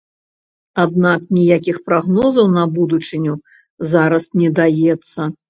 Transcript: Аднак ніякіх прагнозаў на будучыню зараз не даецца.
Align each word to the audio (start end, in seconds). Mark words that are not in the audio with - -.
Аднак 0.83 1.27
ніякіх 1.37 1.77
прагнозаў 1.89 2.49
на 2.57 2.63
будучыню 2.79 3.37
зараз 3.93 4.29
не 4.43 4.49
даецца. 4.63 5.21